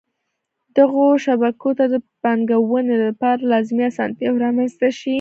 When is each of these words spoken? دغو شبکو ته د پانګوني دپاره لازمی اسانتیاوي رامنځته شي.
دغو 0.77 1.05
شبکو 1.25 1.69
ته 1.77 1.85
د 1.93 1.95
پانګوني 2.21 2.95
دپاره 3.05 3.47
لازمی 3.51 3.83
اسانتیاوي 3.91 4.39
رامنځته 4.45 4.89
شي. 4.99 5.09